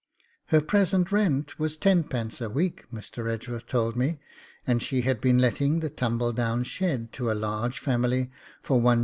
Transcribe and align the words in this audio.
Her 0.47 0.61
present 0.61 1.11
rent 1.11 1.59
was 1.59 1.77
10d. 1.77 2.43
a 2.43 2.49
week, 2.49 2.85
Mr. 2.91 3.31
Edgeworth 3.31 3.67
told 3.67 3.95
me, 3.95 4.19
and 4.65 4.81
she 4.81 5.01
had 5.01 5.21
been 5.21 5.37
letting 5.37 5.79
the 5.79 5.91
tumble 5.91 6.33
down 6.33 6.63
shed 6.63 7.13
to 7.13 7.31
a 7.31 7.35
large 7.37 7.77
family 7.77 8.31
for 8.63 8.81
1s. 8.81 8.99